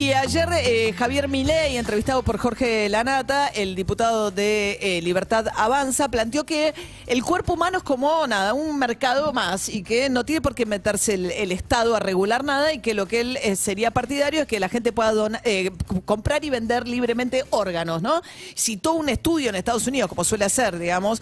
[0.00, 6.08] Y ayer eh, Javier Milei, entrevistado por Jorge Lanata, el diputado de eh, Libertad Avanza,
[6.08, 6.72] planteó que
[7.08, 10.66] el cuerpo humano es como nada, un mercado más y que no tiene por qué
[10.66, 14.46] meterse el, Estado a regular nada y que lo que él eh, sería partidario es
[14.46, 15.42] que la gente pueda
[16.04, 18.22] comprar y vender libremente órganos, ¿no?
[18.56, 21.20] Citó un estudio en Estados Unidos, como suele hacer, digamos,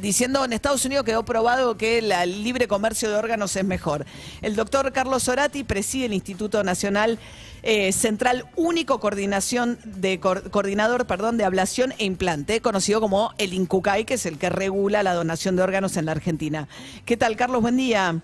[0.00, 4.06] diciendo en Estados Unidos quedó probado que el libre comercio de órganos es mejor.
[4.42, 7.18] El doctor Carlos Zorati preside el Instituto Nacional
[7.66, 14.04] eh, Central Único Coordinación de Coordinador perdón, de Ablación e Implante, conocido como el INCUCAI,
[14.04, 16.68] que es el que regula la donación de órganos en la Argentina.
[17.04, 17.60] ¿Qué tal, Carlos?
[17.62, 18.20] Buen día.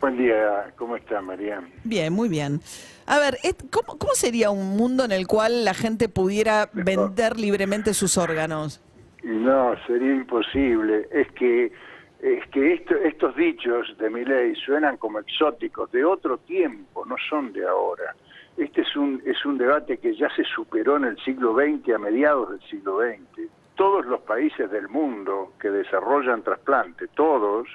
[0.00, 1.62] Buen día, ¿cómo está María?
[1.82, 2.60] Bien, muy bien.
[3.06, 3.38] A ver,
[3.70, 8.80] ¿cómo, cómo sería un mundo en el cual la gente pudiera vender libremente sus órganos?
[9.22, 11.08] No, sería imposible.
[11.10, 11.72] Es que
[12.20, 17.16] es que esto- estos dichos de mi ley suenan como exóticos de otro tiempo, no
[17.28, 18.14] son de ahora.
[18.56, 21.98] Este es un es un debate que ya se superó en el siglo XX, a
[21.98, 23.48] mediados del siglo XX.
[23.74, 27.66] Todos los países del mundo que desarrollan trasplante, todos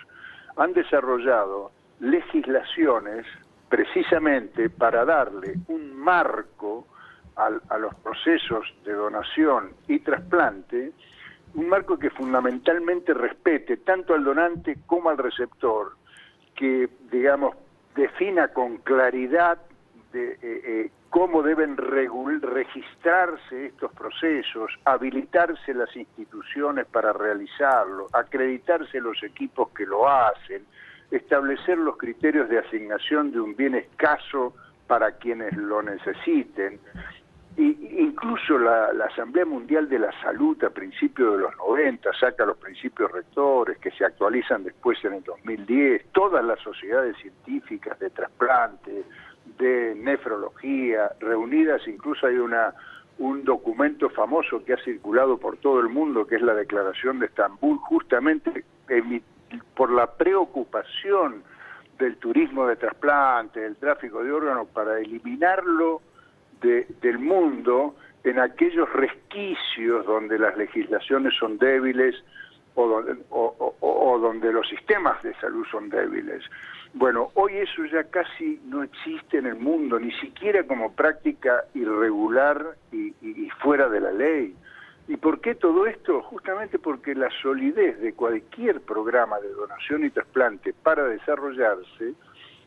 [0.55, 3.25] han desarrollado legislaciones
[3.67, 6.87] precisamente para darle un marco
[7.35, 10.91] al- a los procesos de donación y trasplante,
[11.55, 15.93] un marco que fundamentalmente respete tanto al donante como al receptor,
[16.55, 17.55] que, digamos,
[17.95, 19.57] defina con claridad
[20.11, 29.21] de, eh, eh, cómo deben registrarse estos procesos, habilitarse las instituciones para realizarlo, acreditarse los
[29.23, 30.65] equipos que lo hacen,
[31.11, 34.53] establecer los criterios de asignación de un bien escaso
[34.87, 36.79] para quienes lo necesiten.
[37.57, 42.45] Y, incluso la, la Asamblea Mundial de la Salud a principios de los 90 saca
[42.45, 48.11] los principios rectores que se actualizan después en el 2010, todas las sociedades científicas de
[48.11, 49.03] trasplante,
[49.59, 52.73] de nefrología, reunidas, incluso hay una
[53.19, 57.25] un documento famoso que ha circulado por todo el mundo, que es la Declaración de
[57.25, 58.63] Estambul, justamente
[59.75, 61.43] por la preocupación
[61.97, 66.01] del turismo de trasplante, del tráfico de órganos, para eliminarlo
[66.61, 72.15] de- del mundo en aquellos resquicios donde las legislaciones son débiles
[72.75, 76.43] o donde, o- donde los sistemas de salud son débiles.
[76.93, 82.75] Bueno, hoy eso ya casi no existe en el mundo, ni siquiera como práctica irregular
[82.91, 84.55] y, y- fuera de la ley.
[85.07, 86.21] ¿Y por qué todo esto?
[86.23, 92.13] Justamente porque la solidez de cualquier programa de donación y trasplante para desarrollarse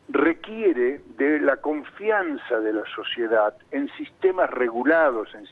[0.09, 5.45] requiere de la confianza de la sociedad en sistemas regulados, en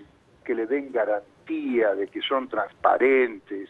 [0.44, 3.69] que le den garantía de que son transparentes,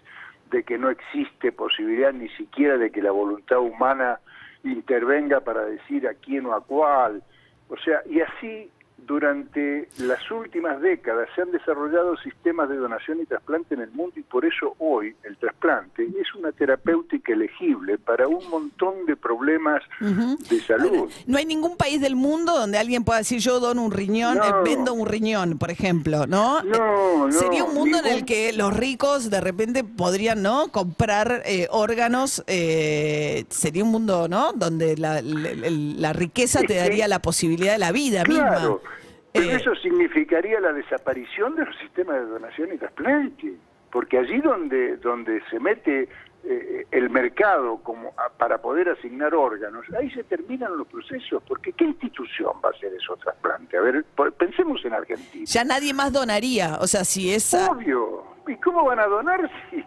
[0.51, 4.19] de que no existe posibilidad ni siquiera de que la voluntad humana
[4.63, 7.23] intervenga para decir a quién o a cuál.
[7.69, 8.69] O sea, y así
[9.07, 14.13] durante las últimas décadas se han desarrollado sistemas de donación y trasplante en el mundo
[14.17, 19.81] y por eso hoy el trasplante es una terapéutica elegible para un montón de problemas
[19.99, 21.09] de salud.
[21.27, 24.43] No hay ningún país del mundo donde alguien pueda decir yo dono un riñón, No.
[24.45, 26.61] eh, vendo un riñón, por ejemplo, ¿no?
[26.63, 30.69] No, no, Sería un mundo en el que los ricos de repente podrían, ¿no?
[30.69, 32.43] Comprar eh, órganos.
[32.47, 34.53] eh, sería un mundo, ¿no?
[34.53, 38.90] Donde la, la- la riqueza te daría la posibilidad de la vida Claro, misma.
[39.33, 43.53] Pero Eh, eso significaría la desaparición de los sistemas de donación y trasplante,
[43.91, 46.09] porque allí donde donde se mete
[46.43, 51.71] eh, el mercado como a- para poder asignar órganos, ahí se terminan los procesos, porque
[51.73, 53.79] ¿qué institución va a hacer esos trasplantes?
[53.79, 55.45] A ver, por- pensemos en Argentina.
[55.45, 56.77] Ya nadie más donaría.
[56.81, 57.69] O sea, si esa.
[57.71, 58.23] Obvio.
[58.47, 59.49] ¿Y cómo van a donar?
[59.69, 59.83] Sí,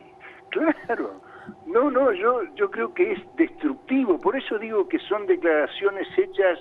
[0.50, 1.20] claro.
[1.66, 4.20] No, no, yo, yo creo que es destructivo.
[4.20, 6.60] Por eso digo que son declaraciones hechas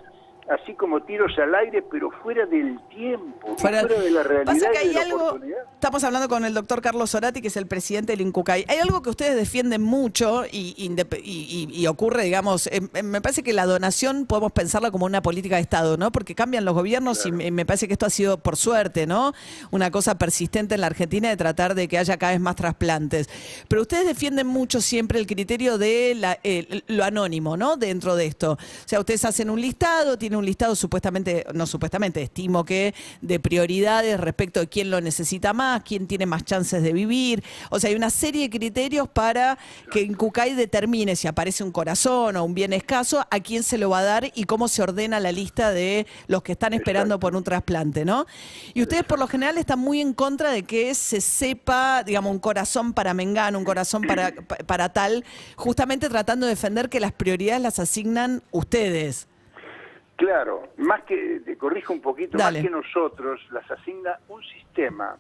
[0.50, 4.72] así como tiros al aire, pero fuera del tiempo, Fuera- fuera, de la realidad Pasa
[4.72, 5.40] que y hay de la algo,
[5.74, 8.66] estamos hablando con el doctor Carlos Zorati, que es el presidente del INCUCAI.
[8.68, 12.70] Hay algo que ustedes defienden mucho y, ocurre, digamos,
[13.04, 16.12] me parece que la donación podemos pensarla como una política de Estado, ¿no?
[16.12, 19.34] Porque cambian los gobiernos y me, parece que esto ha sido, por suerte, ¿no?
[19.72, 23.30] Una cosa persistente en la Argentina de tratar de que haya cada vez más trasplantes.
[23.68, 26.40] Pero ustedes defienden mucho siempre el criterio de la-
[26.88, 27.78] lo anónimo, ¿no?
[27.78, 28.54] Dentro de esto.
[28.54, 28.58] O
[28.88, 34.20] sea, ustedes hacen un listado, tienen un listado supuestamente, no supuestamente, estimo que de prioridades
[34.20, 37.44] respecto de quién lo necesita más, quién tiene más chances de vivir.
[37.70, 39.58] O sea, hay una serie de criterios para
[39.92, 43.78] que en Cucay determine si aparece un corazón o un bien escaso, a quién se
[43.78, 47.20] lo va a dar y cómo se ordena la lista de los que están esperando
[47.20, 48.26] por un trasplante, ¿no?
[48.74, 52.40] Y ustedes por lo general están muy en contra de que se sepa, digamos, un
[52.40, 54.32] corazón para Mengano, un corazón para,
[54.66, 55.24] para tal,
[55.56, 59.28] justamente tratando de defender que las prioridades las asignan ustedes.
[60.16, 62.60] Claro, más que, te corrijo un poquito, Dale.
[62.60, 65.18] más que nosotros, las asigna un sistema.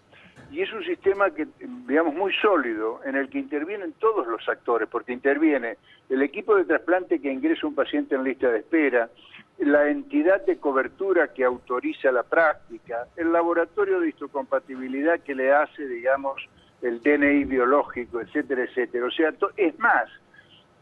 [0.51, 1.47] Y es un sistema que,
[1.87, 5.77] digamos, muy sólido, en el que intervienen todos los actores, porque interviene
[6.09, 9.09] el equipo de trasplante que ingresa un paciente en lista de espera,
[9.57, 15.87] la entidad de cobertura que autoriza la práctica, el laboratorio de histocompatibilidad que le hace,
[15.87, 16.41] digamos,
[16.81, 19.05] el DNI biológico, etcétera, etcétera.
[19.05, 20.09] O sea, es más,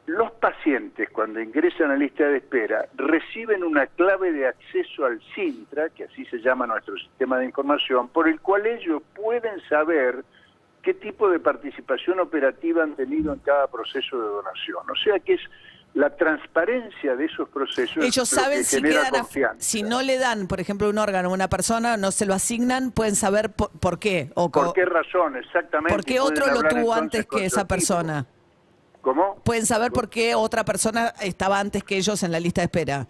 [0.05, 5.89] los pacientes cuando ingresan a lista de espera reciben una clave de acceso al Sintra,
[5.89, 10.23] que así se llama nuestro sistema de información, por el cual ellos pueden saber
[10.81, 14.89] qué tipo de participación operativa han tenido en cada proceso de donación.
[14.89, 15.41] O sea que es
[15.93, 20.47] la transparencia de esos procesos Ellos lo saben que si quedan, si no le dan,
[20.47, 23.99] por ejemplo, un órgano a una persona, no se lo asignan, pueden saber por, por
[23.99, 25.93] qué o ¿Por qué razón exactamente?
[25.93, 28.25] por qué otro lo tuvo antes que esa persona.
[29.01, 29.41] ¿Cómo?
[29.43, 33.07] Pueden saber por qué otra persona estaba antes que ellos en la lista de espera.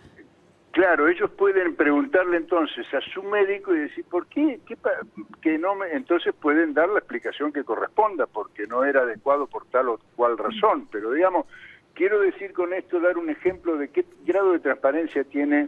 [0.71, 4.61] Claro, ellos pueden preguntarle entonces a su médico y decir, ¿por qué?
[4.65, 4.77] ¿Qué
[5.41, 5.91] que no me...
[5.91, 10.37] Entonces pueden dar la explicación que corresponda, porque no era adecuado por tal o cual
[10.37, 10.87] razón.
[10.89, 11.45] Pero digamos,
[11.93, 15.67] quiero decir con esto, dar un ejemplo de qué grado de transparencia tiene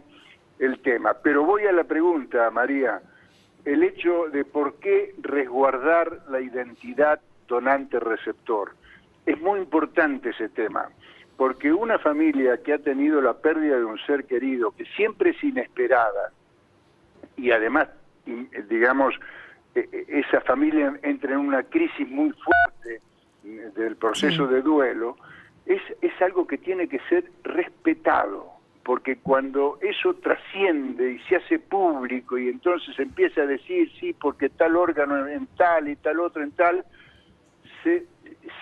[0.58, 1.12] el tema.
[1.22, 3.02] Pero voy a la pregunta, María.
[3.66, 8.72] El hecho de por qué resguardar la identidad donante-receptor.
[9.26, 10.88] Es muy importante ese tema,
[11.36, 15.42] porque una familia que ha tenido la pérdida de un ser querido, que siempre es
[15.42, 16.32] inesperada,
[17.36, 17.88] y además,
[18.68, 19.14] digamos,
[19.74, 23.00] eh, eh, esa familia entra en una crisis muy fuerte
[23.42, 25.16] del proceso de duelo,
[25.66, 28.52] es, es algo que tiene que ser respetado,
[28.84, 34.50] porque cuando eso trasciende y se hace público y entonces empieza a decir, sí, porque
[34.50, 36.84] tal órgano en tal y tal otro en tal,
[37.82, 38.04] se,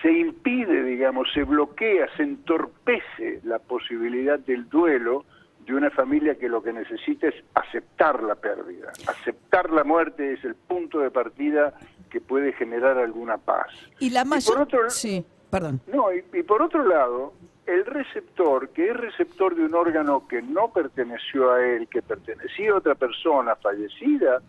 [0.01, 5.25] se impide, digamos, se bloquea, se entorpece la posibilidad del duelo
[5.65, 8.91] de una familia que lo que necesita es aceptar la pérdida.
[9.07, 11.73] Aceptar la muerte es el punto de partida
[12.09, 13.67] que puede generar alguna paz.
[13.99, 14.59] Y la por mayor...
[14.61, 15.79] otro- Sí, perdón.
[15.87, 17.33] No, y, y por otro lado,
[17.65, 22.71] el receptor, que es receptor de un órgano que no perteneció a él, que pertenecía
[22.71, 24.41] a otra persona fallecida,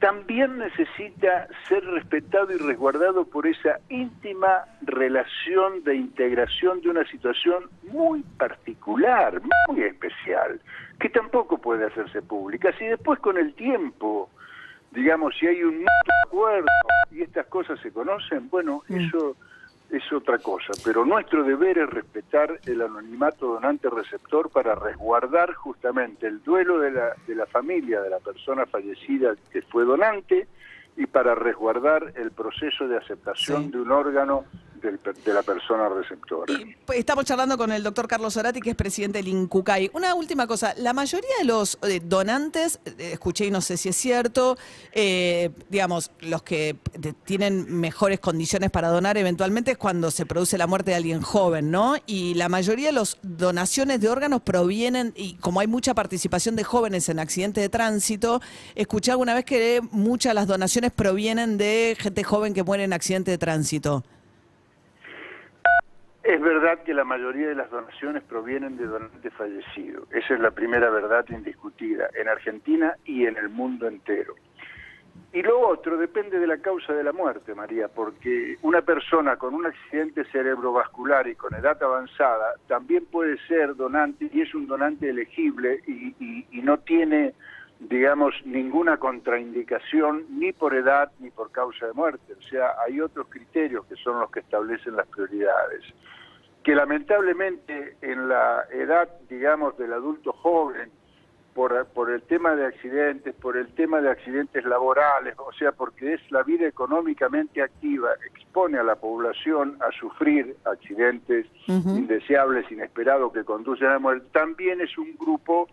[0.00, 7.64] también necesita ser respetado y resguardado por esa íntima relación de integración de una situación
[7.90, 10.60] muy particular, muy especial,
[11.00, 12.72] que tampoco puede hacerse pública.
[12.78, 14.30] Si después con el tiempo,
[14.92, 15.84] digamos, si hay un
[16.26, 16.66] acuerdo
[17.10, 19.36] y estas cosas se conocen, bueno, eso
[19.90, 26.42] es otra cosa, pero nuestro deber es respetar el anonimato donante-receptor para resguardar justamente el
[26.42, 30.48] duelo de la, de la familia de la persona fallecida que fue donante
[30.96, 33.70] y para resguardar el proceso de aceptación Sí.
[33.70, 34.44] de un órgano
[34.80, 36.52] del de la persona receptora.
[36.84, 39.90] Pues, estamos charlando con el doctor Carlos Orati, que es presidente del INCUCAI.
[39.94, 43.88] Una última cosa, la mayoría de los eh, donantes, eh, escuché y no sé si
[43.88, 44.56] es cierto,
[44.92, 46.76] eh, digamos, los que
[47.24, 51.70] tienen mejores condiciones para donar eventualmente es cuando se produce la muerte de alguien joven,
[51.70, 51.96] ¿no?
[52.06, 56.64] Y la mayoría de las donaciones de órganos provienen, y como hay mucha participación de
[56.64, 58.40] jóvenes en accidentes de tránsito,
[58.74, 62.92] escuché alguna vez que muchas de las donaciones provienen de gente joven que muere en
[62.92, 64.04] accidente de tránsito.
[66.26, 70.08] Es verdad que la mayoría de las donaciones provienen de donantes fallecidos.
[70.12, 74.34] Esa es la primera verdad indiscutida en Argentina y en el mundo entero.
[75.32, 79.54] Y lo otro depende de la causa de la muerte, María, porque una persona con
[79.54, 85.10] un accidente cerebrovascular y con edad avanzada también puede ser donante y es un donante
[85.10, 87.34] elegible y, y- y no tiene,
[87.80, 92.34] digamos, ninguna contraindicación ni por edad ni por causa de muerte.
[92.38, 95.82] O sea, hay otros criterios que son los que establecen las prioridades
[96.66, 100.90] que lamentablemente en la edad, digamos, del adulto joven,
[101.54, 106.14] por, por el tema de accidentes, por el tema de accidentes laborales, o sea, porque
[106.14, 113.44] es la vida económicamente activa, expone a la población a sufrir accidentes indeseables, inesperados, que
[113.44, 115.68] conducen a la muerte, también es un grupo,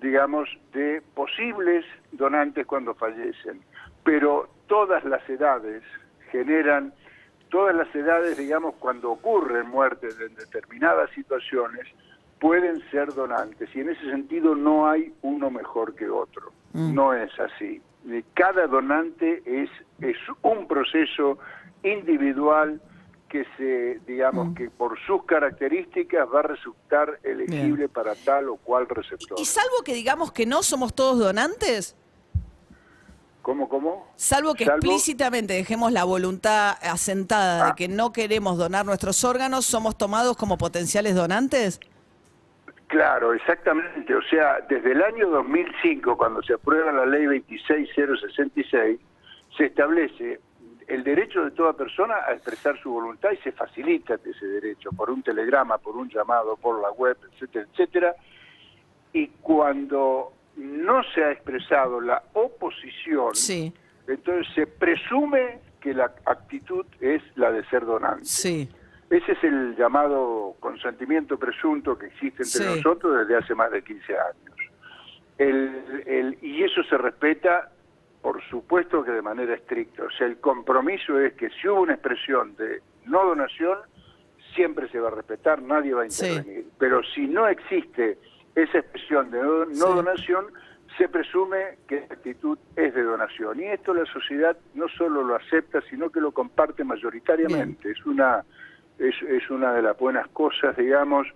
[0.00, 3.60] digamos, de posibles donantes cuando fallecen.
[4.04, 5.82] Pero todas las edades
[6.30, 6.92] generan
[7.50, 11.86] todas las edades, digamos, cuando ocurren muertes en determinadas situaciones,
[12.38, 16.52] pueden ser donantes y en ese sentido no hay uno mejor que otro.
[16.72, 17.82] No es así.
[18.34, 19.68] Cada donante es,
[20.00, 21.38] es un proceso
[21.82, 22.80] individual
[23.30, 28.88] que se, digamos, que por sus características va a resultar elegible para tal o cual
[28.88, 29.38] receptor.
[29.38, 31.96] Y salvo que digamos que no somos todos donantes,
[33.42, 34.06] ¿Cómo, cómo?
[34.16, 37.74] salvo que explícitamente dejemos la voluntad asentada de Ah.
[37.74, 41.80] que no queremos donar nuestros órganos, ¿somos tomados como potenciales donantes?
[42.88, 44.14] Claro, exactamente.
[44.14, 48.98] O sea, desde el año 2005, cuando se aprueba la ley 26066,
[49.56, 50.40] se establece
[50.90, 55.08] el derecho de toda persona a expresar su voluntad y se facilita ese derecho por
[55.10, 58.14] un telegrama, por un llamado, por la web, etcétera, etcétera.
[59.12, 63.72] Y cuando no se ha expresado la oposición, Sí,
[64.08, 68.24] entonces se presume que la actitud es la de ser donante.
[68.24, 68.68] sí.
[69.10, 72.76] Ese es el llamado consentimiento presunto que existe entre Sí.
[72.76, 74.56] nosotros desde hace más de 15 años.
[75.36, 77.72] El- el- y eso se respeta,
[78.22, 80.04] por supuesto que de manera estricta.
[80.04, 83.78] O sea, el compromiso es que si hubo una expresión de no donación,
[84.54, 86.26] siempre se va a respetar, nadie va a Sí.
[86.26, 86.66] intervenir.
[86.78, 88.18] Pero si no existe
[88.54, 89.80] esa expresión de no, no Sí.
[89.94, 90.46] donación,
[90.98, 93.60] se presume que la actitud es de donación.
[93.60, 97.90] Y esto la sociedad no solo lo acepta, sino que lo comparte mayoritariamente.
[97.90, 98.44] Es una
[98.98, 101.26] es, es una de las buenas cosas, digamos,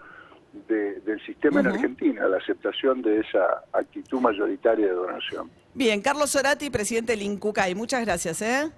[0.69, 1.75] de- del sistema en.
[1.75, 5.51] Argentina, la aceptación de esa actitud mayoritaria de donación.
[5.75, 7.75] Bien, Carlos Orati, presidente del INCUCAI.
[7.75, 8.71] Muchas gracias, ¿eh?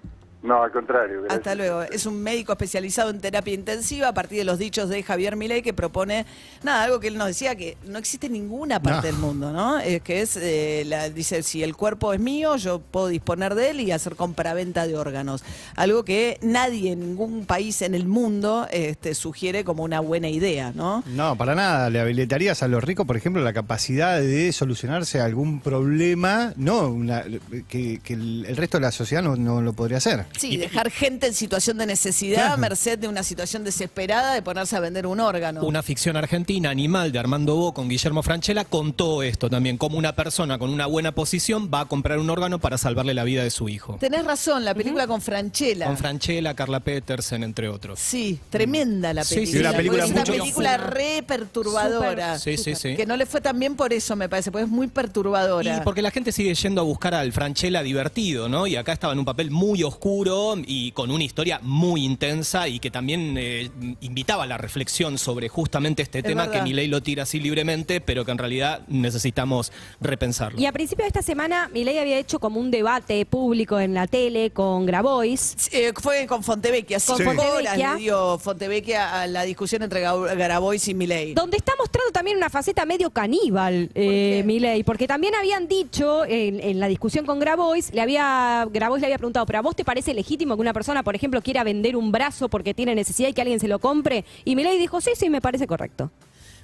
[0.43, 1.21] No, al contrario.
[1.23, 1.39] gracias.
[1.39, 1.81] Hasta luego.
[1.81, 5.63] Es un médico especializado en terapia intensiva a partir de los dichos de Javier Milei
[5.63, 6.25] que propone,
[6.63, 9.13] nada, algo que él nos decía, que no existe ninguna parte No.
[9.13, 9.79] del mundo, ¿no?
[9.79, 13.71] Es que es, eh, la, dice, si el cuerpo es mío, yo puedo disponer de
[13.71, 15.43] él y hacer compraventa de órganos.
[15.75, 20.71] Algo que nadie en ningún país en el mundo este, sugiere como una buena idea,
[20.73, 21.03] ¿no?
[21.07, 21.89] No, para nada.
[21.89, 27.23] Le habilitarías a los ricos, por ejemplo, la capacidad de solucionarse algún problema, no una-
[27.67, 30.26] que, que el, el resto de la sociedad no, no lo podría hacer.
[30.37, 32.57] Sí, dejar gente en situación de necesidad, Claro.
[32.61, 35.63] merced de una situación desesperada de ponerse a vender un órgano.
[35.63, 40.13] Una ficción argentina, Animal, de Armando Bo con Guillermo Franchella, contó esto también, como una
[40.15, 43.49] persona con una buena posición va a comprar un órgano para salvarle la vida de
[43.49, 43.97] su hijo.
[43.99, 45.85] Tenés razón, la película con Franchella.
[45.87, 47.99] Con Franchella, Carla Petersen, entre otros.
[47.99, 49.51] Sí, tremenda la Sí, película.
[49.53, 51.23] sí, una película una película re
[51.67, 52.39] perturbadora.
[52.39, 52.95] Sí, sí, sí.
[52.95, 55.77] Que no le fue tan bien por eso, me parece, porque es muy perturbadora.
[55.77, 58.67] Y porque la gente sigue yendo a buscar al Franchella divertido, ¿no?
[58.67, 60.16] Y acá estaba en un papel muy oscuro
[60.65, 63.69] y con una historia muy intensa y que también eh,
[64.01, 66.59] invitaba a la reflexión sobre justamente este Es tema verdad.
[66.59, 69.71] que Milei lo tira así libremente, pero que en realidad necesitamos
[70.01, 70.59] repensarlo.
[70.59, 74.07] Y a principio de esta semana, Milei había hecho como un debate público en la
[74.07, 75.55] tele con Grabois.
[75.71, 77.53] Eh, fue con Fontevecchia, cinco Fontevecchia.
[77.53, 81.33] horas le dio Fontevecchia a la discusión entre Grabois y Milei.
[81.33, 84.41] Donde está mostrando también una faceta medio caníbal, eh?
[84.45, 89.07] Milei, porque también habían dicho en, en la discusión con Grabois, le había, Grabois le
[89.07, 91.95] había preguntado, ¿pero a vos te parece legítimo que una persona, por ejemplo, quiera vender
[91.95, 94.25] un brazo porque tiene necesidad y que alguien se lo compre?
[94.45, 96.11] Y Milei dijo, sí, sí, me parece correcto.